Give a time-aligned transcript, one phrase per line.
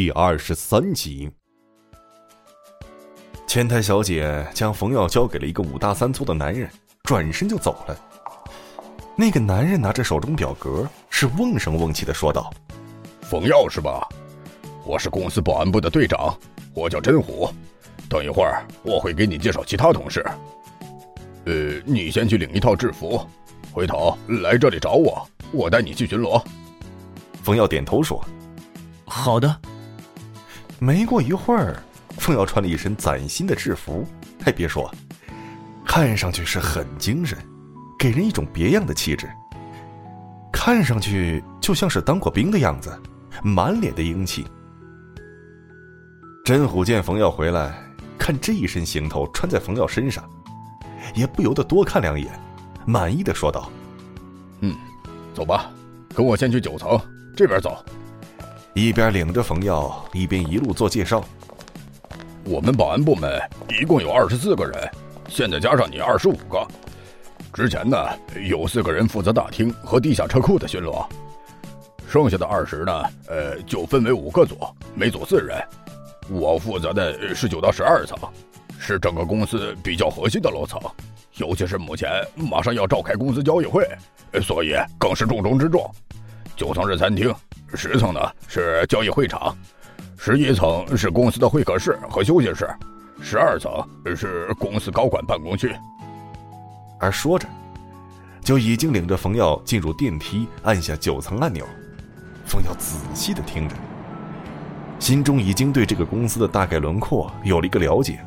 [0.00, 1.28] 第二十三集。
[3.48, 6.70] 前台小姐将冯耀交给了一个五大三粗的男人，
[7.02, 7.98] 转身就走了。
[9.16, 12.48] 那个男人拿着手中表格，是瓮声瓮气的说道
[13.28, 14.08] ：“冯耀是吧？
[14.86, 16.32] 我是公司保安部的队长，
[16.74, 17.50] 我叫真虎。
[18.08, 20.24] 等一会儿我会给你介绍其他同事。
[21.46, 21.52] 呃，
[21.84, 23.20] 你先去领一套制服，
[23.72, 26.40] 回头来这里找我，我带你去巡逻。”
[27.42, 28.24] 冯耀点头说
[29.04, 29.60] ：“好的。”
[30.78, 31.82] 没过一会儿。
[32.18, 34.04] 凤瑶穿了一身崭新的制服，
[34.42, 34.92] 还别说，
[35.86, 37.38] 看上去是很精神，
[37.96, 39.28] 给人一种别样的气质。
[40.52, 42.98] 看上去就像是当过兵的样子，
[43.42, 44.44] 满脸的英气。
[46.44, 47.72] 真虎见冯耀回来，
[48.18, 50.28] 看这一身行头穿在冯耀身上，
[51.14, 52.28] 也不由得多看两眼，
[52.84, 53.70] 满意的说道
[54.60, 54.74] ：“嗯，
[55.34, 55.70] 走吧，
[56.14, 57.00] 跟我先去九层
[57.36, 57.76] 这边走。”
[58.78, 61.24] 一边领着冯耀，一边一路做介绍。
[62.44, 63.36] 我们保安部门
[63.68, 64.88] 一共有二十四个人，
[65.28, 66.64] 现在加上你二十五个。
[67.52, 67.98] 之前呢，
[68.48, 71.04] 有四个人负责大厅和地下车库的巡逻，
[72.08, 74.56] 剩下的二十呢，呃，就分为五个组，
[74.94, 75.60] 每组四人。
[76.30, 78.16] 我负责的是九到十二层，
[78.78, 80.80] 是整个公司比较核心的楼层，
[81.38, 83.84] 尤其是目前马上要召开公司交易会，
[84.40, 85.84] 所以更是重中之重。
[86.54, 87.34] 九层是餐厅，
[87.74, 89.56] 十层呢是交易会场。
[90.16, 92.68] 十一层是公司的会客室和休息室，
[93.22, 93.72] 十二层
[94.16, 95.74] 是公司高管办公区。
[96.98, 97.46] 而说着，
[98.42, 101.64] 就已经领着冯耀进入电梯，按下九层按钮。
[102.44, 103.76] 冯耀仔细的听着，
[104.98, 108.18] 心中已经对这个公司的大概轮廓有了一个了解。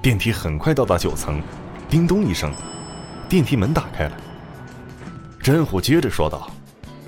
[0.00, 1.42] 电梯很快到达九层，
[1.88, 2.52] 叮咚一声，
[3.28, 4.16] 电梯门打开了。
[5.42, 6.48] 真虎接着说道：“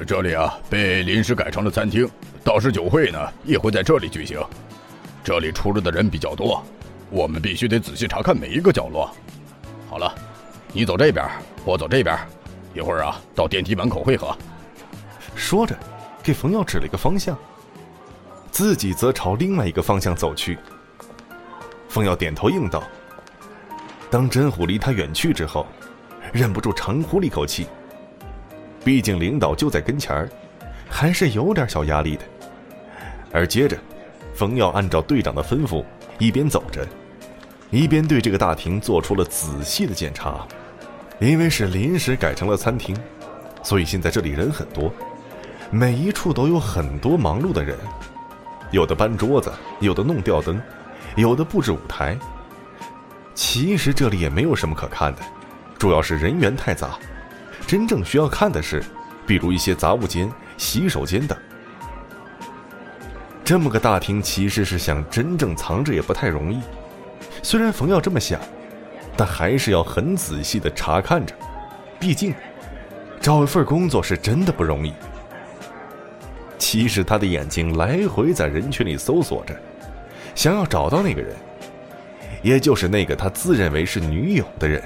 [0.05, 2.09] 这里啊，被临时改成了餐厅。”
[2.45, 4.41] 到时酒会呢也会在这里举行，
[5.23, 6.65] 这里出入的人比较多，
[7.11, 9.11] 我们必须得仔细查看每一个角落。
[9.91, 10.15] 好了，
[10.73, 11.29] 你走这边，
[11.65, 12.17] 我走这边，
[12.75, 14.35] 一会儿啊到电梯门口汇合。
[15.35, 15.77] 说着，
[16.23, 17.37] 给冯耀指了一个方向，
[18.51, 20.59] 自己则朝另外一个方向走去。
[21.89, 22.83] 冯耀点头应道。
[24.11, 25.67] 当真虎离他远去之后，
[26.33, 27.67] 忍不住长呼了一口气，
[28.89, 30.27] 毕竟领导就在跟前儿，
[30.89, 32.23] 还是有点小压力的。
[33.31, 33.77] 而接着，
[34.35, 35.85] 冯耀按照队长的吩咐，
[36.19, 36.89] 一边走着，
[37.69, 40.39] 一边对这个大厅做出了仔细的检查。
[41.19, 42.97] 因为是临时改成了餐厅，
[43.63, 44.91] 所以现在这里人很多，
[45.71, 47.77] 每一处都有很多忙碌的人，
[48.71, 50.59] 有的搬桌子，有的弄吊灯，
[51.15, 52.17] 有的布置舞台。
[53.35, 55.21] 其实这里也没有什么可看的，
[55.79, 56.99] 主要是人员太杂。
[57.69, 58.83] 真正需要看的是，
[59.27, 61.37] 比如一些杂物间、洗手间等。
[63.45, 66.63] 这么个大厅，其实是想真正藏着也不太容易。
[67.43, 68.41] 虽然冯耀这么想，
[69.19, 71.35] 但还是要很仔细的查看着。
[72.01, 72.35] 毕竟，
[73.21, 74.95] 找一份工作是真的不容易。
[76.57, 79.55] 其实他的眼睛来回在人群里搜索着，
[80.35, 81.37] 想要找到那个人，
[82.41, 84.83] 也就是那个他自认为是女友的人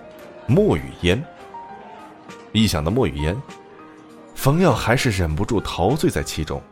[0.46, 1.24] ——莫雨嫣。
[2.62, 3.36] 一想到莫雨嫣，
[4.34, 6.62] 冯耀还是忍不住陶醉在其中。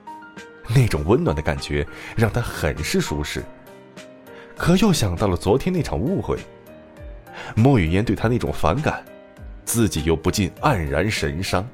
[0.68, 1.86] 那种温暖的感觉
[2.16, 3.44] 让他很是舒适，
[4.56, 6.38] 可又想到了昨天那场误会，
[7.54, 9.04] 莫雨嫣对他那种反感，
[9.66, 11.68] 自己又不禁黯然神伤。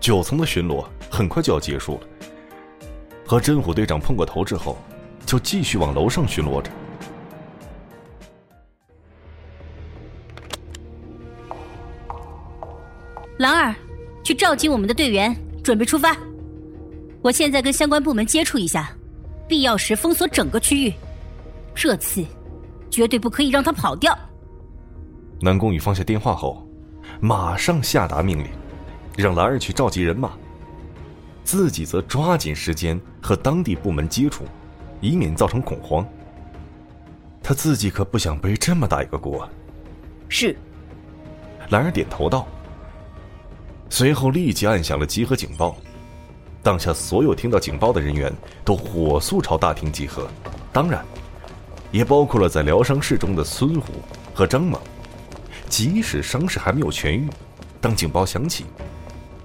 [0.00, 2.00] 九层的巡逻很快就要结束了，
[3.26, 4.78] 和真虎队长碰过头之后，
[5.26, 6.70] 就继续往楼上巡逻着。
[13.38, 13.72] 兰儿，
[14.24, 16.16] 去召集我们的队员，准备出发。
[17.22, 18.90] 我现在跟相关部门接触一下，
[19.46, 20.92] 必要时封锁整个区域。
[21.72, 22.24] 这次
[22.90, 24.16] 绝对不可以让他跑掉。
[25.40, 26.66] 南宫羽放下电话后，
[27.20, 28.48] 马上下达命令，
[29.16, 30.32] 让兰儿去召集人马，
[31.44, 34.42] 自己则抓紧时间和当地部门接触，
[35.00, 36.04] 以免造成恐慌。
[37.40, 39.48] 他自己可不想背这么大一个锅。
[40.28, 40.56] 是。
[41.70, 42.48] 兰儿点头道，
[43.90, 45.76] 随后立即按响了集合警报。
[46.62, 48.32] 当下所有听到警报的人员
[48.64, 50.28] 都火速朝大厅集合，
[50.72, 51.04] 当然，
[51.90, 53.92] 也包括了在疗伤室中的孙虎
[54.34, 54.80] 和张猛。
[55.68, 57.28] 即使伤势还没有痊愈，
[57.80, 58.64] 当警报响起，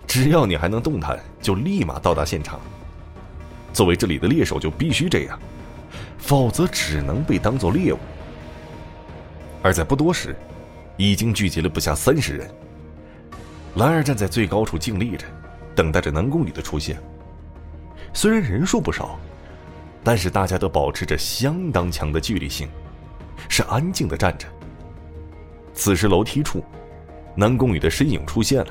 [0.07, 2.59] 只要你还能动弹，就立马到达现场。
[3.71, 5.39] 作为这里的猎手，就必须这样，
[6.17, 7.97] 否则只能被当作猎物。
[9.61, 10.35] 而在不多时，
[10.97, 12.49] 已经聚集了不下三十人。
[13.75, 15.25] 兰儿站在最高处静立着，
[15.75, 16.97] 等待着南宫羽的出现。
[18.13, 19.17] 虽然人数不少，
[20.03, 22.67] 但是大家都保持着相当强的距离性，
[23.49, 24.47] 是安静的站着。
[25.73, 26.63] 此时楼梯处，
[27.35, 28.67] 南宫羽的身影出现了，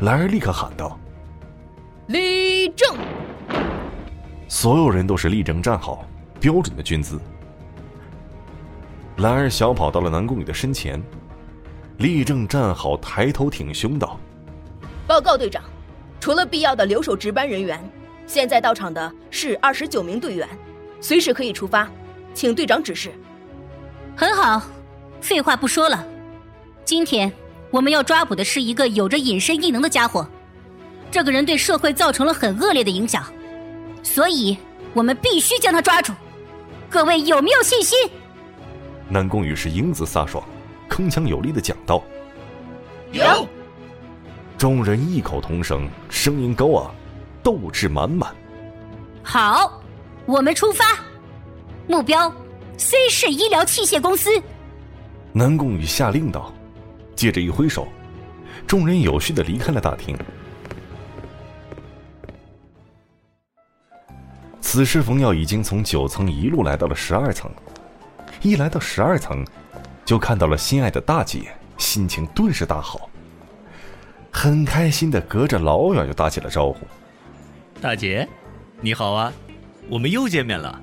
[0.00, 0.98] 兰儿立刻喊道
[2.08, 2.96] ：“立正！”
[4.48, 6.04] 所有人都是立正站好，
[6.40, 7.20] 标准的军姿。
[9.18, 11.00] 兰儿小跑到了南宫羽的身前，
[11.98, 14.20] 立正站好，抬头挺胸道
[15.04, 15.64] ：“报告队长，
[16.20, 17.78] 除了必要的留守值班人员。”
[18.24, 20.46] 现在到场的是二十九名队员，
[21.00, 21.90] 随时可以出发，
[22.34, 23.10] 请队长指示。
[24.14, 24.62] 很好，
[25.20, 26.06] 废话不说了，
[26.84, 27.32] 今天
[27.70, 30.28] 我们要抓捕的是一个有着隐身异能的家伙，
[31.10, 33.24] 这个人对社会造成了很恶劣的影响，
[34.04, 34.56] 所以
[34.94, 36.12] 我们必须将他抓住。
[36.88, 37.98] 各位有没有信心？
[39.08, 40.44] 南宫羽是英姿飒爽，
[40.88, 42.02] 铿锵有力的讲道。
[43.12, 43.46] 有。
[44.56, 46.94] 众人异口同声，声音高昂。
[47.40, 48.34] 斗志满满。
[49.22, 49.80] 好，
[50.26, 50.84] 我们出发，
[51.86, 52.30] 目标
[52.76, 54.30] C 市医疗器械公司。
[55.32, 56.52] 南宫羽下令道，
[57.14, 57.88] 接着一挥手，
[58.66, 60.18] 众人有序的离开了大厅。
[64.60, 67.50] 此时，冯耀已经从九层一路来到了十二层，
[68.42, 69.42] 一来到十二层，
[70.08, 73.10] 就看到了心爱的大姐，心情顿时大好，
[74.32, 76.78] 很开心的隔着老远就打起了招呼。
[77.78, 78.26] 大姐，
[78.80, 79.30] 你好啊，
[79.86, 80.80] 我们又见面了。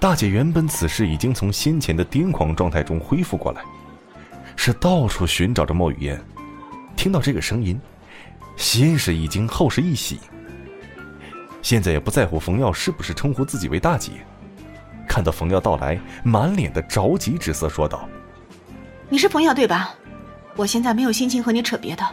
[0.00, 3.62] 大姐原本此时已经从先前的癫狂状态中恢复过来，
[4.56, 6.20] 是到处寻找着莫雨嫣。
[6.96, 7.80] 听到这个声音，
[8.56, 10.18] 先是一惊，后是一喜。
[11.62, 14.14] 现在也不在乎冯耀是不是称呼自己为大姐，
[15.06, 18.08] 看到冯耀到来，满脸的着急之色，说道
[19.08, 19.94] ：“你是冯耀对吧？
[20.56, 22.04] 我现在没有心情和你扯别的。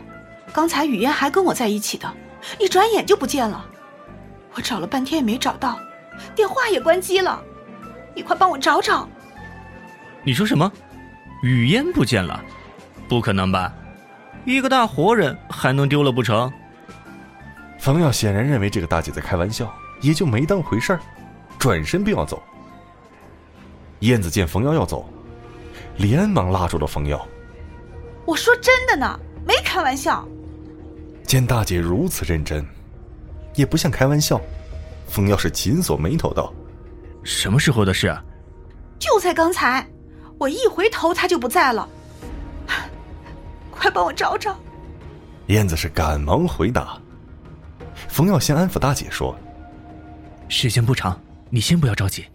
[0.51, 2.11] 刚才雨嫣还跟我在一起的，
[2.59, 3.65] 一转眼就不见了。”
[4.55, 5.79] 我找了半天也没找到，
[6.35, 7.41] 电话也关机了，
[8.13, 9.07] 你快帮我找找。
[10.23, 10.71] 你说什么？
[11.41, 12.39] 雨嫣不见了？
[13.09, 13.73] 不可能吧？
[14.45, 16.51] 一个大活人还能丢了不成？
[17.79, 20.99] 冯耀显然认为这个大姐在开玩笑，也就没当回事儿，
[21.57, 22.41] 转身便要走。
[24.01, 25.09] 燕子见冯耀要走，
[25.97, 27.27] 连忙拉住了冯耀。
[28.25, 30.27] 我说真的呢，没开玩笑。
[31.23, 32.65] 见大姐如此认真。
[33.55, 34.41] 也不像开玩笑，
[35.07, 36.51] 冯耀是紧锁眉头道
[37.23, 38.23] ：“什么时候的事啊？
[38.97, 39.87] 就在刚才，
[40.39, 41.87] 我一回头他就不在了。
[43.69, 44.57] 快帮我找找。”
[45.49, 46.97] 燕子是赶忙回答。
[48.07, 49.37] 冯耀先安抚大姐说
[50.49, 52.25] ：“时间不长，你先不要着急，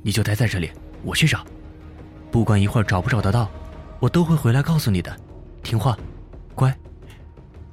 [0.00, 0.70] 你就待在这里，
[1.02, 1.44] 我去找。
[2.36, 3.48] 不管一会儿找不找得到，
[3.98, 5.10] 我都会回来告诉你的。
[5.62, 5.96] 听话，
[6.54, 6.70] 乖。”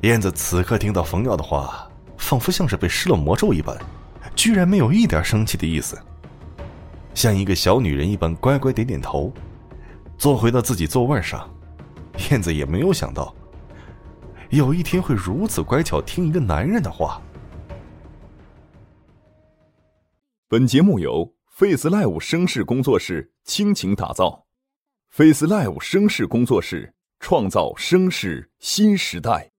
[0.04, 1.86] 燕子此刻听到冯耀的话。
[2.18, 3.78] 仿佛像是被施了魔咒一般，
[4.34, 6.02] 居然没有一点生气的意思，
[7.14, 9.34] 像一个小女人一般乖乖点点头，
[10.18, 11.54] 坐回到自己座位上。
[12.32, 13.36] 燕子也没有想到，
[14.50, 17.22] 有一天会如此乖巧听一个男人的话。
[20.48, 24.43] 本节目由 Face Live 声势工作室倾情打造
[25.16, 29.53] ，Face Live 声势工作室创造声势新时代。